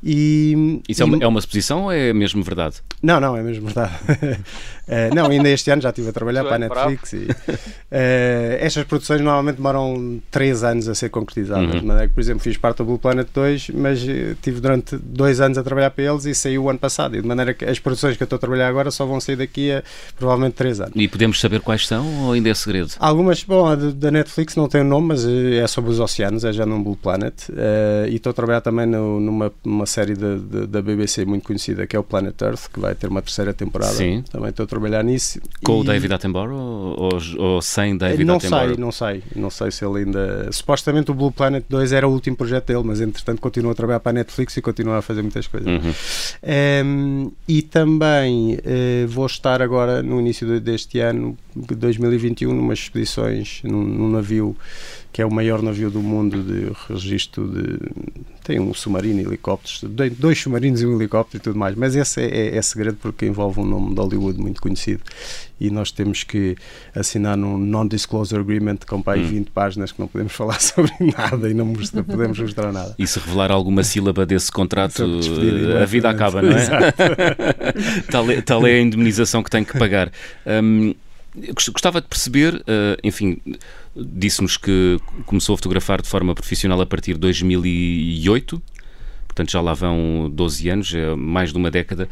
[0.02, 2.76] E, Isso é e, é, uma, é uma exposição ou é mesmo verdade?
[3.02, 3.94] Não, não, é mesmo verdade.
[4.08, 7.12] uh, não, ainda este ano já estive a trabalhar para a Netflix.
[7.12, 11.74] E, uh, estas produções normalmente demoram 3 anos a ser concretizadas.
[11.74, 11.80] Uhum.
[11.80, 14.00] De maneira que, por exemplo, fiz parte do Blue Planet 2, mas
[14.42, 17.16] tive durante 2 anos a trabalhar para eles e saiu o ano passado.
[17.16, 19.36] E de maneira que as produções que eu estou a trabalhar agora só vão sair
[19.36, 19.82] daqui a
[20.16, 20.92] provavelmente 3 anos.
[20.94, 22.92] E podemos saber quais são ou ainda é segredo?
[22.98, 26.00] Algumas, bom, a da Netflix não tem o um nome, mas eh, é sobre os
[26.00, 27.48] oceanos, é já num Blue Planet.
[27.48, 31.86] Uh, e estou a trabalhar também no, numa, série de, de, da BBC muito conhecida
[31.86, 33.92] que é o Planet Earth, que vai ter uma terceira temporada.
[33.92, 34.22] Sim.
[34.30, 35.40] Também estou a trabalhar nisso.
[35.64, 35.80] Com e...
[35.80, 38.66] o David Attenborough ou, ou, sem David não Attenborough?
[38.68, 40.50] Sei, não sei, não sei se ele ainda.
[40.52, 44.00] Supostamente o Blue Planet 2 era o último projeto dele, mas entretanto continua a trabalhar
[44.00, 45.68] para a Netflix e continua a fazer muitas coisas.
[45.68, 45.92] Uhum.
[46.84, 51.36] Um, e também uh, vou estar agora no início deste ano,
[51.74, 54.56] 2021, numas expedições num, num navio
[55.16, 57.78] que é o maior navio do mundo de registro de.
[58.44, 59.82] tem um submarino e helicópteros,
[60.18, 63.24] dois submarinos e um helicóptero e tudo mais, mas esse é, é, é segredo porque
[63.24, 65.02] envolve um nome de Hollywood muito conhecido
[65.58, 66.54] e nós temos que
[66.94, 69.26] assinar um non-disclosure agreement com pai hum.
[69.26, 72.94] 20 páginas que não podemos falar sobre nada e não podemos mostrar nada.
[72.98, 75.02] E se revelar alguma sílaba desse contrato,
[75.80, 76.66] a vida acaba, não é?
[78.12, 80.12] tal, é tal é a indemnização que tem que pagar.
[80.46, 80.94] Um,
[81.72, 83.38] Gostava de perceber, uh, enfim,
[83.94, 88.62] disse-nos que começou a fotografar de forma profissional a partir de 2008,
[89.26, 92.08] portanto já lá vão 12 anos, é mais de uma década.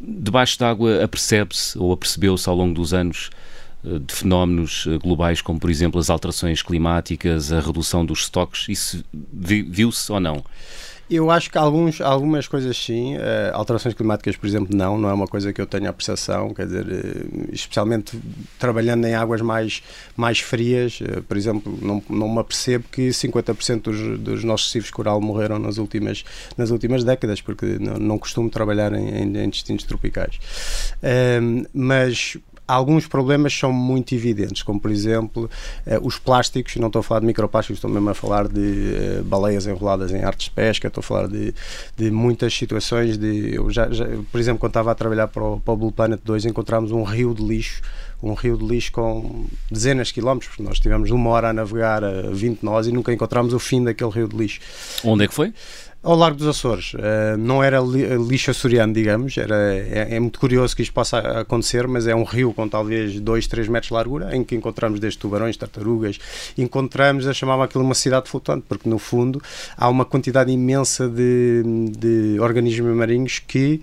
[0.00, 3.30] Debaixo d'água apercebe-se ou apercebeu-se ao longo dos anos
[3.84, 8.68] eh, de fenómenos eh, globais como, por exemplo, as alterações climáticas, a redução dos estoques,
[8.68, 10.44] isso viu-se ou não?
[11.10, 13.20] Eu acho que alguns, algumas coisas sim, uh,
[13.52, 16.66] alterações climáticas, por exemplo, não, não é uma coisa que eu tenha a percepção, quer
[16.66, 18.16] dizer, uh, especialmente
[18.60, 19.82] trabalhando em águas mais,
[20.16, 24.92] mais frias, uh, por exemplo, não, não me apercebo que 50% dos, dos nossos recifes
[24.92, 26.24] coral morreram nas últimas,
[26.56, 30.38] nas últimas décadas, porque não, não costumo trabalhar em, em, em destinos tropicais.
[31.74, 32.38] mas
[32.70, 35.50] alguns problemas são muito evidentes, como por exemplo
[35.86, 38.60] uh, os plásticos, não estou a falar de microplásticos, estou mesmo a falar de
[39.20, 41.54] uh, baleias enroladas em artes de pesca, estou a falar de,
[41.96, 45.60] de muitas situações de, eu já, já, por exemplo, quando estava a trabalhar para o,
[45.60, 47.82] para o Blue Planet 2 encontramos um rio de lixo
[48.22, 52.04] um rio de lixo com dezenas de quilómetros, porque nós tivemos uma hora a navegar
[52.04, 54.60] a 20 nós e nunca encontramos o fim daquele rio de lixo.
[55.04, 55.54] Onde é que foi?
[56.02, 56.94] Ao Largo dos Açores.
[56.94, 61.18] Uh, não era li lixo açoriano, digamos, era, é, é, muito curioso que isto possa
[61.18, 64.98] acontecer, mas é um rio com talvez 2, 3 metros de largura, em que encontramos
[64.98, 66.18] desde tubarões, tartarugas,
[66.56, 69.40] encontramos, a chamava aquilo uma cidade flutuante, porque no fundo
[69.76, 71.62] há uma quantidade imensa de,
[71.96, 73.80] de organismos marinhos que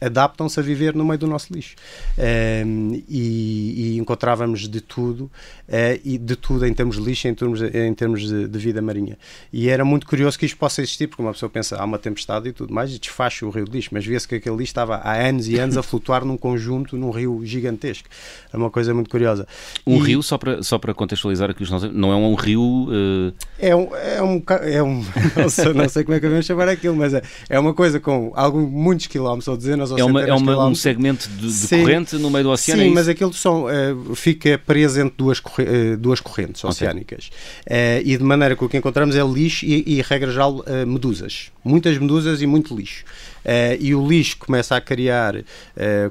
[0.00, 1.74] adaptam-se a viver no meio do nosso lixo.
[2.16, 5.22] Um, e, e, encontrávamos de tudo,
[5.68, 8.58] uh, e de tudo em termos de lixo, em termos, de, em termos de, de,
[8.58, 9.18] vida marinha.
[9.52, 12.48] E era muito curioso que isto possa existir, porque uma pessoa pensa, há uma tempestade
[12.48, 14.96] e tudo mais, e desfaz o rio de lixo, mas vê-se que aquele lixo estava
[14.96, 18.08] há anos e anos a flutuar num conjunto, num rio gigantesco.
[18.52, 19.46] É uma coisa muito curiosa.
[19.86, 22.88] Um e, rio, só para, só para contextualizar aqui os nossos, não é um rio...
[22.88, 23.32] Uh...
[23.58, 23.88] É um...
[23.94, 25.04] É um, é um
[25.36, 27.98] não, sei, não sei como é que devemos chamar aquilo, mas é, é uma coisa
[27.98, 32.16] com algum, muitos quilómetros ou dezenas é uma, é uma, um segmento de, de corrente
[32.16, 32.82] no meio do oceano.
[32.82, 37.30] Sim, é mas aquilo são, uh, fica preso entre duas, uh, duas correntes oceânicas.
[37.66, 37.76] Okay.
[37.76, 41.50] Uh, e de maneira que o que encontramos é lixo e, e regra geral, medusas.
[41.64, 43.04] Muitas medusas e muito lixo.
[43.44, 45.44] Uh, e o lixo começa a criar uh,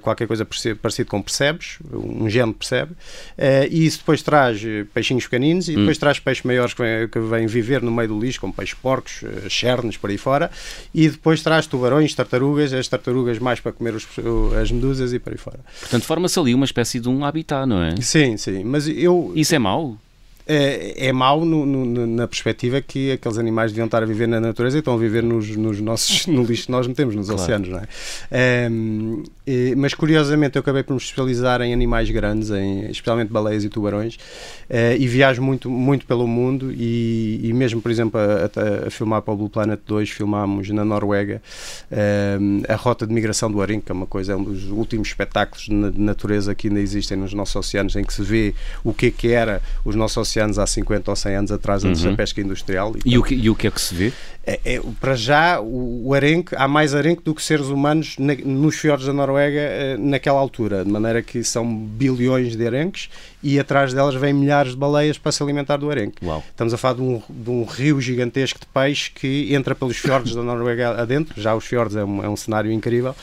[0.01, 4.61] qualquer coisa parecido com percebes, um gene percebe, uh, e isso depois traz
[4.93, 5.79] peixinhos pequeninos e hum.
[5.79, 8.75] depois traz peixes maiores que vêm, que vêm, viver no meio do lixo, como peixes
[8.75, 10.49] porcos, chernes, por aí fora,
[10.93, 14.07] e depois traz tubarões, tartarugas, as tartarugas mais para comer os,
[14.59, 15.59] as medusas e por aí fora.
[15.79, 17.95] Portanto, forma-se ali uma espécie de um habitat, não é?
[18.01, 19.31] Sim, sim, mas eu...
[19.35, 19.97] Isso é mau?
[20.47, 24.39] É, é mau no, no, na perspectiva que aqueles animais deviam estar a viver na
[24.39, 27.41] natureza e estão a viver nos, nos nossos, no lixo que nós metemos nos claro.
[27.41, 27.87] oceanos, não é?
[28.31, 28.69] é
[29.77, 34.17] mas curiosamente eu acabei por me especializar em animais grandes, em, especialmente baleias e tubarões,
[34.69, 38.89] é, e viajo muito, muito pelo mundo e, e mesmo, por exemplo, a, a, a,
[38.89, 41.41] filmar para o Blue Planet 2, filmámos na Noruega
[42.67, 45.65] a rota de migração do arenque, que é uma coisa, é um dos últimos espetáculos
[45.65, 49.11] de natureza que ainda existem nos nossos oceanos, em que se vê o que é
[49.11, 52.11] que era os nossos oceanos anos, há 50 ou 100 anos atrás, antes uhum.
[52.11, 52.93] da pesca industrial.
[53.05, 54.13] E, e, o que, e o que é que se vê?
[54.45, 58.33] É, é, para já, o, o arenque, há mais arenque do que seres humanos na,
[58.33, 63.09] nos fiordes da Noruega eh, naquela altura, de maneira que são bilhões de arenques
[63.47, 66.25] e atrás delas vêm milhares de baleias para se alimentar do arenque.
[66.25, 66.43] Uau.
[66.49, 70.35] Estamos a falar de um, de um, rio gigantesco de peixe que entra pelos fiordes
[70.35, 73.15] da Noruega adentro, já os fiordes é um, é um cenário incrível,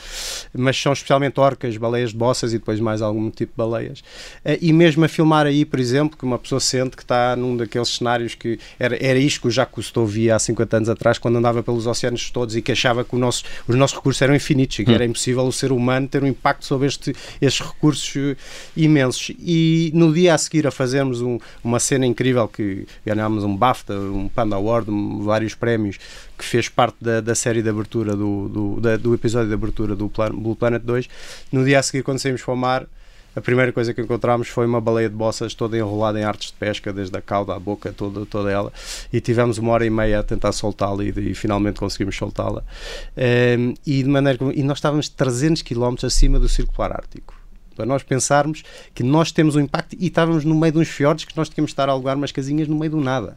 [0.51, 4.03] mas são especialmente orcas, baleias de bossas e depois mais algum tipo de baleias.
[4.43, 7.55] Eh, e mesmo a filmar aí, por exemplo, que uma pessoa sente que está num
[7.55, 11.19] daqueles cenários que era, era isto que o Jacques Cousteau via há 50 anos atrás
[11.19, 14.79] quando andava pelos oceanos todos e que achava que nosso, os nossos recursos eram infinitos
[14.79, 14.95] e que hum.
[14.95, 18.35] era impossível o ser humano ter um impacto sobre este, estes recursos eh,
[18.75, 19.31] imensos.
[19.37, 23.93] E no dia a seguir a fazermos um, uma cena incrível que ganhámos um BAFTA,
[23.93, 25.97] um Panda Award, um, vários prémios,
[26.37, 29.95] que fez parte da, da série de abertura do, do, da, do episódio de abertura
[29.95, 31.09] do Plan, Blue Planet 2.
[31.51, 32.87] No dia a seguir, quando saímos para o mar,
[33.35, 36.53] a primeira coisa que encontramos foi uma baleia de bossas toda enrolada em artes de
[36.53, 38.71] pesca, desde a cauda à boca, toda, toda ela,
[39.11, 42.61] e tivemos uma hora e meia a tentar soltá-la e, e, finalmente conseguimos soltá-la.
[42.61, 47.44] Um, ehm, e, de maneira, e nós estávamos 300 km acima do Círculo Ártico
[47.75, 51.25] para nós pensarmos que nós temos um impacto e estávamos no meio de uns fiordes
[51.25, 53.35] que nós tínhamos de estar a alugar umas casinhas no meio do nada.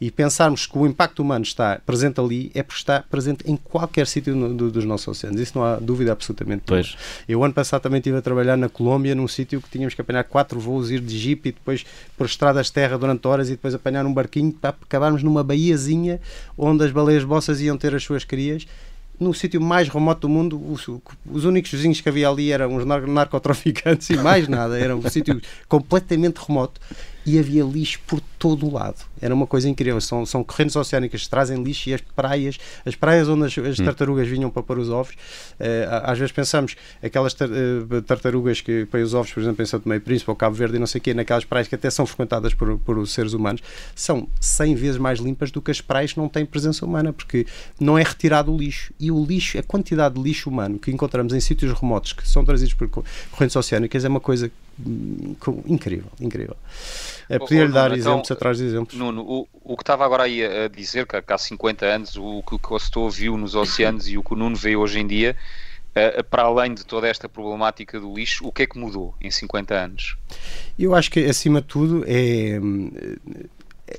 [0.00, 4.06] E pensarmos que o impacto humano está presente ali é porque está presente em qualquer
[4.06, 5.40] sítio do, dos nossos oceanos.
[5.40, 6.64] Isso não há dúvida absolutamente.
[6.66, 6.96] Pois.
[7.28, 10.24] Eu ano passado também estive a trabalhar na Colômbia, num sítio que tínhamos que apanhar
[10.24, 13.74] quatro voos, ir de jeep e depois por estradas de terra durante horas e depois
[13.74, 16.20] apanhar um barquinho para acabarmos numa baiazinha
[16.58, 18.66] onde as baleias bossas iam ter as suas crias
[19.18, 20.86] no sítio mais remoto do mundo, os,
[21.30, 24.78] os, únicos vizinhos que havia ali eram os narcotraficantes e mais nada.
[24.78, 26.80] Era um sítio completamente remoto
[27.26, 28.96] e havia lixo por todo o lado.
[29.20, 30.00] Era uma coisa incrível.
[30.00, 33.78] São, são correntes oceânicas que trazem lixo e as praias, as praias onde as, as
[33.78, 33.84] hum.
[33.84, 38.84] tartarugas vinham para pôr os ovos, uh, às vezes pensamos aquelas tar, uh, tartarugas que
[38.86, 40.98] põem os ovos, por exemplo, em Santo Meio Príncipe ou Cabo Verde e não sei
[40.98, 43.62] o quê, naquelas praias que até são frequentadas por, por seres humanos,
[43.94, 47.46] são 100 vezes mais limpas do que as praias que não têm presença humana, porque
[47.80, 48.92] não é retirado o lixo.
[49.00, 52.44] E o lixo, a quantidade de lixo humano que encontramos em sítios remotos que são
[52.44, 54.50] trazidos por correntes oceânicas é uma coisa
[55.66, 56.56] incrível, incrível.
[57.28, 58.98] É, podia-lhe dar então, exemplos atrás de exemplos.
[58.98, 62.54] Nuno, o, o que estava agora aí a dizer, que, há 50 anos, o que
[62.54, 65.36] o Costo viu nos oceanos e o que o Nuno vê hoje em dia,
[65.90, 69.30] uh, para além de toda esta problemática do lixo, o que é que mudou em
[69.30, 70.16] 50 anos?
[70.78, 72.58] Eu acho que, acima de tudo, é,
[73.86, 73.98] é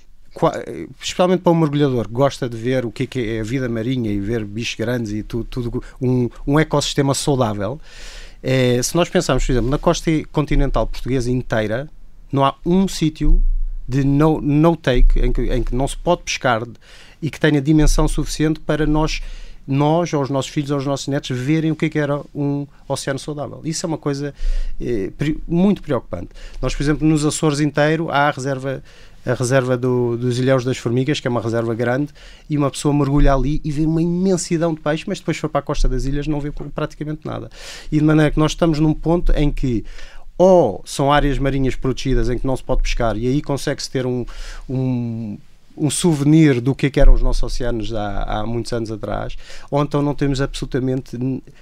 [1.01, 3.69] especialmente para um mergulhador que gosta de ver o que é, que é a vida
[3.69, 7.79] marinha e ver bichos grandes e tudo, tudo um, um ecossistema saudável,
[8.47, 11.89] É, se nós pensarmos, por exemplo, na costa continental portuguesa inteira,
[12.31, 13.41] não há um sítio
[13.87, 16.61] de no, no take em que, em que não se pode pescar
[17.19, 19.19] e que tenha dimensão suficiente para nós
[19.67, 22.21] nós, ou os nossos filhos, ou os nossos netos, verem o que, é que era
[22.35, 23.61] um oceano saudável.
[23.63, 24.31] Isso é uma coisa
[24.79, 25.11] eh,
[25.47, 26.29] muito preocupante.
[26.61, 28.83] Nós, por exemplo, nos Açores inteiro há a reserva
[29.25, 32.13] a reserva do, dos Ilhéus das Formigas, que é uma reserva grande,
[32.49, 35.59] e uma pessoa mergulha ali e vê uma imensidão de peixes, mas depois for para
[35.59, 37.49] a costa das ilhas não vê praticamente nada.
[37.91, 39.83] E de maneira que nós estamos num ponto em que
[40.37, 44.05] ou são áreas marinhas protegidas em que não se pode pescar e aí consegue-se ter
[44.05, 44.25] um,
[44.69, 45.37] um
[45.77, 49.37] um souvenir do que, é que eram os nossos oceanos há, há, muitos anos atrás,
[49.69, 51.17] ou então não temos absolutamente.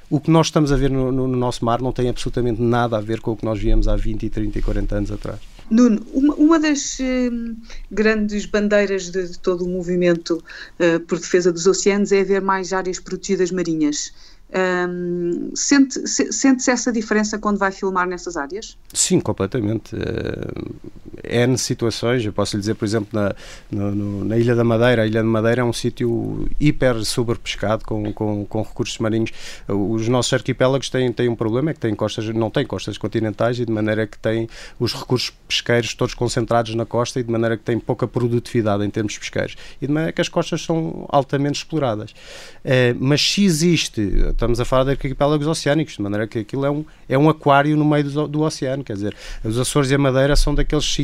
[0.10, 2.98] O que nós estamos a ver no, no, no, nosso mar não tem absolutamente nada
[2.98, 5.40] a ver com o que nós víamos há 20, 30 e 40 anos atrás.
[5.70, 7.56] Nuno, uma, uma das uh,
[7.90, 10.44] grandes bandeiras de, de, todo o movimento
[10.80, 14.14] uh, por defesa dos oceanos é haver mais áreas protegidas marinhas.
[14.56, 18.78] Um, sente, se, sente-se essa diferença quando vai filmar nessas áreas?
[18.94, 19.96] Sim, completamente.
[19.96, 20.76] Uh,
[21.24, 23.36] N situações, eu posso lhe dizer, por exemplo, na,
[23.72, 25.04] no, na Ilha da Madeira.
[25.04, 29.32] A Ilha da Madeira é um sítio hiper sobrepescado com, com, com recursos marinhos.
[29.68, 33.60] Os nossos arquipélagos têm, têm um problema, é que têm costas, não têm costas continentais
[33.60, 34.48] e de maneira que têm
[34.80, 38.90] os recursos pesqueiros todos concentrados na costa e de maneira que têm pouca produtividade em
[38.90, 39.56] termos pesqueiros.
[39.82, 42.12] E de maneira que as costas são altamente exploradas.
[42.12, 46.72] Uh, mas se existe estamos a falar de arquipélagos oceânicos, de maneira que aquilo é
[46.72, 49.98] um, é um aquário no meio do, do oceano, quer dizer, os Açores e a
[49.98, 51.03] Madeira são daqueles sítios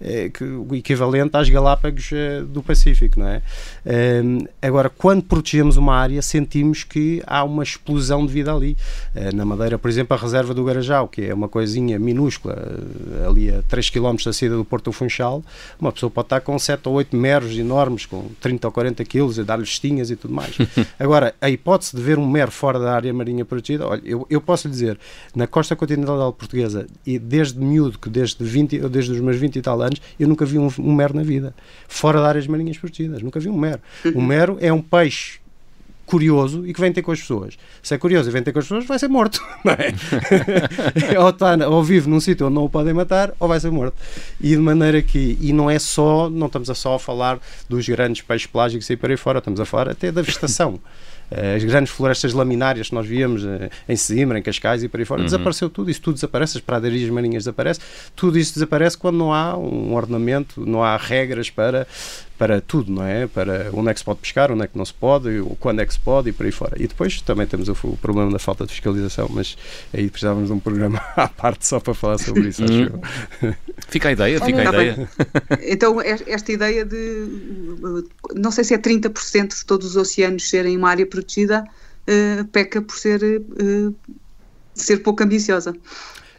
[0.00, 3.42] eh, que, o equivalente às Galápagos eh, do Pacífico, não é?
[3.84, 4.22] Eh,
[4.62, 8.76] agora, quando protegemos uma área, sentimos que há uma explosão de vida ali.
[9.14, 13.26] Eh, na Madeira, por exemplo, a reserva do Garajau, que é uma coisinha minúscula, eh,
[13.26, 15.42] ali a 3 km da saída do Porto Funchal,
[15.80, 19.38] uma pessoa pode estar com 7 ou 8 meros enormes, com 30 ou 40 quilos,
[19.38, 20.56] a dar-lhe estinhas e tudo mais.
[20.98, 24.40] Agora, a hipótese de ver um mero fora da área marinha protegida, olha, eu, eu
[24.40, 24.98] posso lhe dizer,
[25.34, 29.62] na costa continental portuguesa, e desde miúdo, que desde, 20, desde os meus 20 e
[29.62, 31.54] tal anos, eu nunca vi um, um mero na vida,
[31.86, 33.80] fora de áreas marinhas protegidas, nunca vi um mero.
[34.18, 35.38] Um mero é um peixe
[36.08, 37.58] curioso e que vem ter com as pessoas.
[37.82, 39.40] Se é curioso e vem ter com as pessoas, vai ser morto.
[39.68, 41.18] É?
[41.20, 43.94] ou, está, ou vive num sítio onde não o podem matar, ou vai ser morto.
[44.40, 47.86] E de maneira que, e não é só, não estamos a só a falar dos
[47.86, 50.80] grandes peixes pelágicos e por aí fora, estamos a falar até da vegetação.
[51.30, 54.98] Eh, as grandes florestas laminárias que nós víamos eh, em Sesimbra, em Cascais e por
[54.98, 55.26] aí fora, uhum.
[55.26, 57.82] desapareceu tudo, isso tudo desaparece, as pradarias marinhas desaparecem,
[58.16, 61.86] tudo isso desaparece quando não há um ordenamento, não há regras para
[62.38, 63.26] para tudo, não é?
[63.26, 65.86] Para onde é que se pode pescar, onde é que não se pode, quando é
[65.86, 66.80] que se pode e por aí fora.
[66.80, 69.58] E depois também temos o, o problema da falta de fiscalização, mas
[69.92, 73.00] aí precisávamos de um programa à parte só para falar sobre isso, acho uhum.
[73.42, 73.54] eu.
[73.88, 75.10] Fica a ideia, fica a ideia.
[75.62, 77.26] Então, esta ideia de,
[78.34, 82.80] não sei se é 30% de todos os oceanos serem uma área protegida, uh, peca
[82.80, 83.94] por ser, uh,
[84.74, 85.74] ser pouco ambiciosa.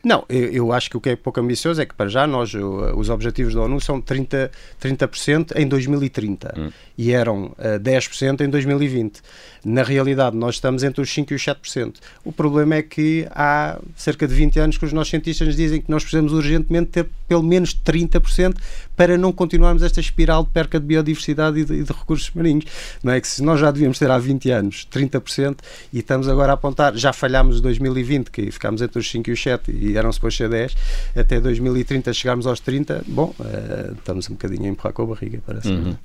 [0.03, 2.53] Não, eu, eu, acho que o que é pouco ambicioso é que para já nós,
[2.53, 5.09] os objetivos da ONU são 30%, 30
[5.55, 6.71] em 2030 hum.
[6.97, 9.21] e eram uh, eh, 10% em 2020.
[9.65, 11.95] Na realidade, nós estamos entre os 5% e os 7%.
[12.23, 15.81] O problema é que há cerca de 20 anos que os nossos cientistas nos dizem
[15.81, 18.55] que nós precisamos urgentemente ter pelo menos 30%
[18.99, 22.65] para não continuarmos esta espiral de perca de biodiversidade e de, e de, recursos marinhos.
[23.01, 25.59] Não é que se nós já devíamos ter há 20 anos 30%
[25.93, 29.31] e estamos agora a apontar, já falhámos em 2020, que ficámos entre os 5 e
[29.31, 30.75] os 7 e eram supostos ser 10,
[31.15, 35.41] até 2030 chegarmos aos 30, bom, uh, estamos um bocadinho a empurrar com a barriga,
[35.47, 35.69] parece.
[35.69, 35.95] Uhum.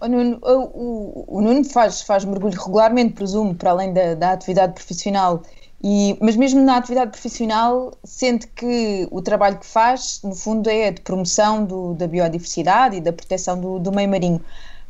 [0.00, 4.72] O Nuno, o, o Nuno faz, faz mergulho regularmente, presumo, para além da, da atividade
[4.72, 5.42] profissional.
[5.82, 10.90] E, mas mesmo na atividade profissional, sente que o trabalho que faz, no fundo, é
[10.90, 14.40] de promoção do, da biodiversidade e da proteção do, do meio marinho.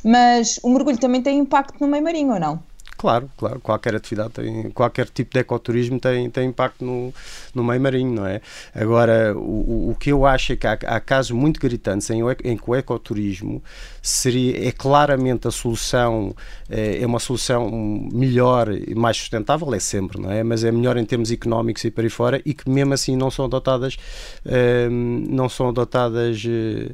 [0.03, 2.61] Mas o mergulho também tem impacto no meio marinho, ou não?
[3.01, 7.11] Claro, claro, qualquer atividade tem, qualquer tipo de ecoturismo tem, tem impacto no,
[7.51, 8.41] no meio marinho, não é?
[8.75, 12.55] Agora, o, o que eu acho é que há, há casos muito gritantes em, em
[12.55, 13.63] que o ecoturismo
[14.03, 16.35] seria, é claramente a solução,
[16.69, 17.71] é, é uma solução
[18.13, 20.43] melhor e mais sustentável, é sempre, não é?
[20.43, 23.31] Mas é melhor em termos económicos e para aí fora e que mesmo assim não
[23.31, 23.97] são adotadas,
[24.45, 26.91] eh, não são adotadas eh,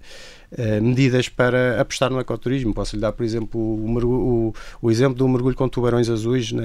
[0.51, 2.73] eh, medidas para apostar no ecoturismo.
[2.73, 6.63] Posso lhe dar, por exemplo, o, o, o exemplo do mergulho com tubarões azuis na,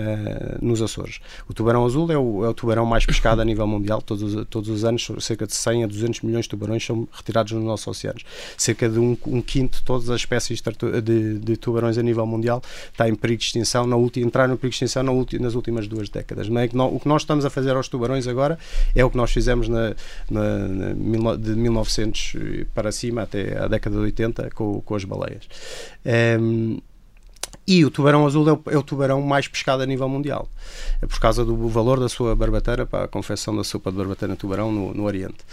[0.60, 1.18] nos Açores.
[1.48, 4.00] O tubarão azul é o, é o, tubarão mais pescado a nível mundial.
[4.00, 7.64] Todos, todos os anos, cerca de 100 a 200 milhões de tubarões são retirados nos
[7.64, 8.22] nossos oceanos.
[8.56, 10.62] Cerca de um, um quinto de todas as espécies
[11.02, 14.56] de, de, tubarões a nível mundial está em perigo de extinção, na última, entraram em
[14.56, 16.48] perigo de extinção na nas últimas duas décadas.
[16.48, 18.58] É que não, o que nós estamos a fazer aos tubarões agora
[18.94, 19.94] é o que nós fizemos na,
[20.30, 22.36] na, na de 1900
[22.74, 25.48] para cima até a década de 80 com, com as baleias.
[26.40, 26.78] Um,
[27.66, 30.48] E o tubarão azul é o, é o, tubarão mais pescado a nível mundial,
[31.00, 34.34] é por causa do valor da sua barbateira para a confecção da sopa de barbateira
[34.34, 35.44] tubarão no, no Oriente.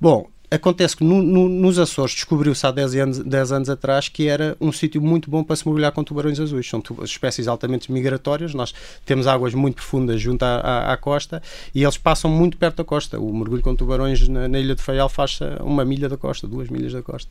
[0.00, 4.28] Bom, acontece que no, no, nos Açores descobriu-se há 10 anos, 10 anos atrás que
[4.28, 6.68] era um sítio muito bom para se mergulhar com tubarões azuis.
[6.68, 8.74] São espécies altamente migratórias, nós
[9.06, 11.42] temos águas muito profundas junto à, à, à, costa
[11.74, 13.18] e eles passam muito perto da costa.
[13.18, 16.68] O mergulho com tubarões na, na Ilha de Faial faz uma milha da costa, duas
[16.68, 17.30] milhas da costa.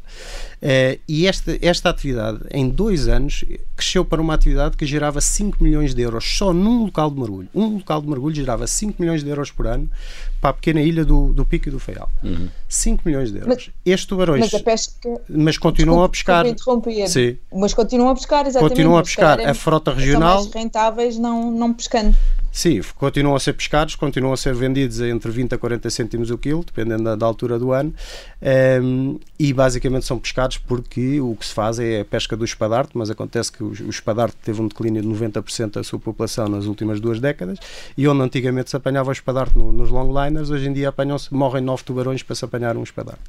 [0.62, 3.46] Eh, e esta, esta atividade, em dois anos,
[3.76, 7.50] cresceu para uma atividade que gerava 5 milhões de euros só num local de mergulho.
[7.54, 9.90] Um local de mergulho gerava 5 milhões de euros por ano
[10.42, 12.10] para a pequena ilha do, do Pico e do Feial.
[12.24, 12.50] Uhum.
[12.68, 13.56] 5 milhões de euros.
[13.56, 14.40] Mas, Estes tubarões.
[14.40, 15.22] Mas a pesca.
[15.30, 16.46] Mas continuam a pescar.
[17.08, 17.38] Sim.
[17.54, 18.70] Mas continuam a pescar, exatamente.
[18.70, 19.40] Continuam a pescar.
[19.40, 20.42] A frota regional.
[20.42, 22.16] São mais rentáveis não, não pescando.
[22.52, 26.38] Sim, continuam a ser pescados, continuam a ser vendidos entre 20 a 40 cêntimos o
[26.38, 27.94] quilo, dependendo da, da altura do ano,
[28.42, 32.44] um, ehm, e basicamente são pescados porque o que se faz é a pesca do
[32.44, 36.50] espadarte, mas acontece que o, o espadarte teve um declínio de 90% da sua população
[36.50, 37.58] nas últimas duas décadas,
[37.98, 41.64] e onde antigamente se apanhava o espadarte no, nos longliners, hoje em dia apanham-se, morrem
[41.64, 43.22] nove tubarões para se apanhar um espadarte.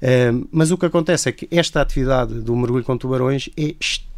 [0.00, 3.74] Um, ehm, mas o que acontece é que esta atividade do mergulho com tubarões é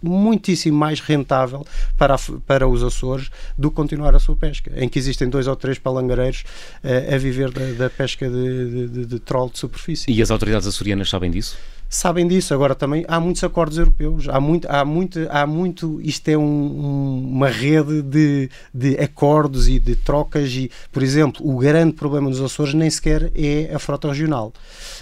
[0.08, 4.98] muitíssimo mais rentável para, para os Açores do que continuar a sua pesca, em que
[4.98, 6.44] existem dois ou três palangareiros
[6.82, 10.10] uh, a viver da, da pesca de, de, de, troll de superfície.
[10.10, 11.56] E as autoridades açorianas sabem disso?
[11.88, 12.52] Sabem disso.
[12.54, 16.42] Agora também há muitos acordos europeus, há muito, há muito, há muito isto é um,
[16.42, 22.28] um, uma rede de, de acordos e de trocas e, por exemplo, o grande problema
[22.28, 24.52] dos Açores nem sequer é a frota regional.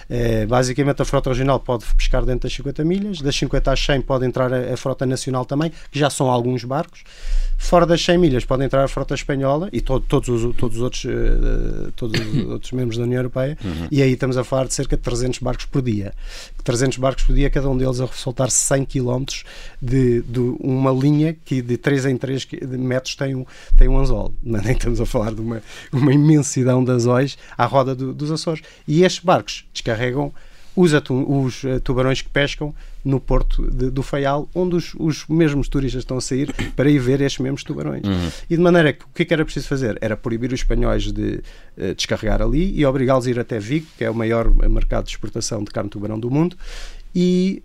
[0.08, 4.02] É, basicamente a frota regional pode pescar dentro das 50 milhas, das 50 às 100
[4.02, 7.02] pode entrar a, a frota nacional também, que já são alguns barcos.
[7.62, 10.82] Fora das 100 milhas pode entrar a frota espanhola e to, todos, os, todos, os
[10.82, 13.86] outros, uh, todos os outros membros da União Europeia, uhum.
[13.90, 16.12] e aí estamos a falar de cerca de 300 barcos por dia.
[16.72, 19.24] 300 barcos por dia, cada um deles a soltar 100 km
[19.80, 22.48] de, de uma linha que de 3 em 3
[22.78, 23.44] metros tem um,
[23.76, 24.32] tem um anzol.
[24.42, 25.62] Nem estamos a falar de uma,
[25.92, 28.62] uma imensidão de anzóis à roda do, dos Açores.
[28.88, 30.32] E estes barcos descarregam
[30.74, 35.26] os, atum, os uh, tubarões que pescam no porto de, do Faial, onde os, os,
[35.26, 38.04] mesmos turistas estão a sair para ir ver estes mesmos tubarões.
[38.04, 38.30] Uhum.
[38.48, 39.98] E de maneira que o que, é que era preciso fazer?
[40.00, 41.42] Era proibir os espanhóis de
[41.76, 45.10] uh, descarregar ali e obrigá-los a ir até Vigo, que é o maior mercado de
[45.10, 46.56] exportação de carne de tubarão do mundo,
[47.14, 47.62] e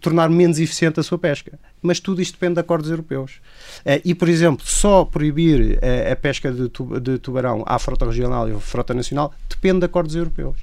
[0.00, 1.58] tornar menos eficiente a sua pesca.
[1.80, 3.40] Mas tudo isto depende de acordos europeus.
[3.84, 8.52] Eh, e, por exemplo, só proibir eh, a pesca de tubarão à frota regional e
[8.52, 10.56] à frota nacional depende de acordos europeus.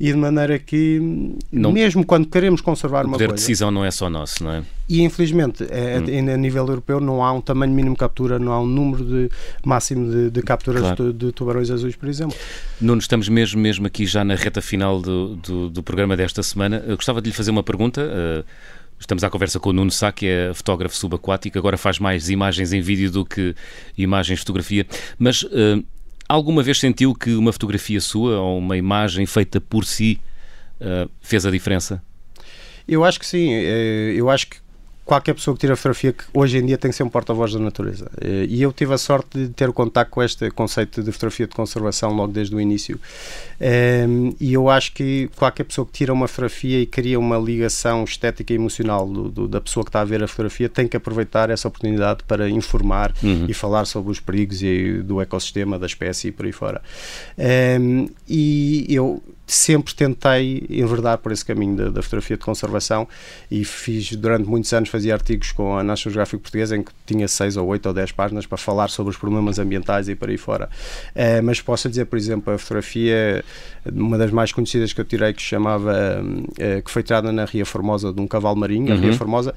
[0.00, 1.00] E de maneira que,
[1.50, 3.24] não, mesmo quando queremos conservar uma coisa...
[3.24, 4.62] O poder de decisão não é só nosso, não é?
[4.88, 6.32] E, infelizmente, eh, hum.
[6.32, 9.30] a, nível europeu não há um tamanho mínimo de captura, não há um número de,
[9.64, 11.12] máximo de, de capturas claro.
[11.12, 12.36] de, de, tubarões azuis, por exemplo.
[12.80, 16.82] Nuno, estamos mesmo, mesmo aqui já na reta final do, do, do programa desta semana.
[16.86, 18.02] Eu gostava de lhe fazer uma pergunta...
[18.02, 22.28] Uh, Estamos à conversa com o Nuno Sá, que é fotógrafo subaquático, agora faz mais
[22.28, 23.54] imagens em vídeo do que
[23.96, 24.86] imagens fotografia.
[25.18, 25.84] Mas uh,
[26.28, 30.20] alguma vez sentiu que uma fotografia sua ou uma imagem feita por si
[30.80, 32.02] uh, fez a diferença?
[32.86, 33.50] Eu acho que sim.
[33.52, 34.56] Eh, eu acho que
[35.08, 37.58] qualquer pessoa que tira fotografia que hoje em dia tem que ser um porta-voz da
[37.58, 38.10] natureza.
[38.20, 41.46] Eh, e eu tive a sorte de ter o contato com este conceito de fotografia
[41.46, 43.00] de conservação logo desde o início.
[43.58, 48.04] Ehm, e eu acho que qualquer pessoa que tira uma fotografia e cria uma ligação
[48.04, 50.98] estética e emocional do, do, da pessoa que está a ver a fotografia tem que
[50.98, 53.46] aproveitar essa oportunidade para informar uhum.
[53.48, 56.82] e falar sobre os perigos e, do ecossistema, da espécie e por aí fora.
[57.38, 59.22] Ehm, e eu
[59.52, 63.08] sempre tentei enverdar por esse caminho da, da, fotografia de conservação
[63.50, 67.26] e fiz durante muitos anos fazia artigos com a National Geographic Portuguesa em que tinha
[67.26, 70.36] seis ou oito ou dez páginas para falar sobre os problemas ambientais e por aí
[70.36, 70.68] fora.
[71.14, 73.42] Uh, mas posso dizer, por exemplo, a fotografia,
[73.90, 77.64] uma das mais conhecidas que eu tirei que chamava, uh, que foi tirada na Ria
[77.64, 78.98] Formosa de um cavalo marinho, uhum.
[78.98, 79.54] a Ria Formosa,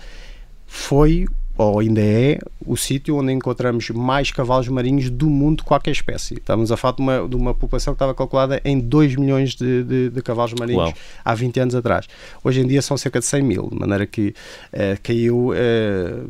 [0.65, 1.27] foi
[1.57, 6.35] ou ainda é o sítio onde encontramos mais cavalos marinhos do mundo, qualquer espécie.
[6.35, 9.83] Estamos a falar de uma, de uma população que estava calculada em 2 milhões de,
[9.83, 10.93] de, de cavalos marinhos Uau.
[11.23, 12.07] há 20 anos atrás.
[12.43, 14.29] Hoje em dia são cerca de 100 mil, de maneira que
[14.73, 16.29] uh, caiu uh,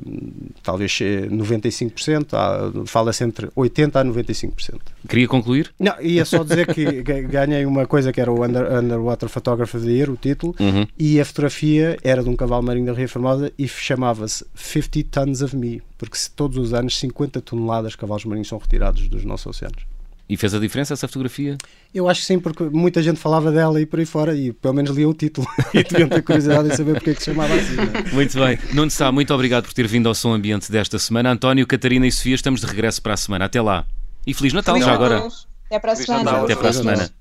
[0.64, 4.80] talvez 95%, uh, fala-se entre 80% a 95%.
[5.08, 5.74] Queria concluir?
[5.80, 9.86] Não, ia só dizer que ganhei uma coisa que era o Under, Underwater Photographer of
[9.86, 10.88] the Year, o título, uhum.
[10.98, 15.42] e a fotografia era de um cavalo marinho da Ria Formosa e chamava-se 50 Tons
[15.42, 19.48] of Me, porque todos os anos 50 toneladas de cavalos marinhos são retirados dos nossos
[19.48, 19.84] oceanos.
[20.30, 21.58] E fez a diferença essa fotografia?
[21.94, 24.74] Eu acho que sim, porque muita gente falava dela e por aí fora e pelo
[24.74, 27.54] menos lia o título e tinham ter curiosidade em saber porque é que se chamava
[27.54, 27.76] assim.
[27.78, 28.14] É?
[28.16, 28.58] Muito bem.
[28.74, 31.32] Nuno Sá, muito obrigado por ter vindo ao Som Ambiente desta semana.
[31.32, 33.44] António, Catarina e Sofia, estamos de regresso para a semana.
[33.44, 33.86] Até lá.
[34.26, 35.06] E Feliz Natal Feliz já Natal.
[35.18, 35.28] agora.
[35.66, 36.32] Até para a semana.
[36.32, 37.12] Até para a semana.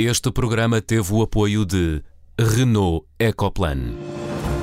[0.00, 2.00] Este programa teve o apoio de
[2.38, 3.96] Renault Ecoplan.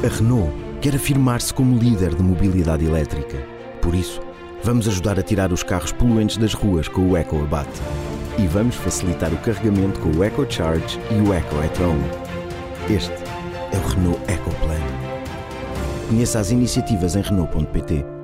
[0.02, 0.50] A Renault
[0.82, 3.46] quer afirmar-se como líder de mobilidade elétrica.
[3.82, 4.22] Por isso,
[4.64, 7.82] vamos ajudar a tirar os carros poluentes das ruas com o EcoAbate.
[8.40, 11.98] E vamos facilitar o carregamento com o EcoCharge e o EcoEtron.
[12.90, 13.12] Este
[13.74, 14.80] é o Renault Ecoplan.
[16.08, 18.15] Conheça as iniciativas em Renault.pt.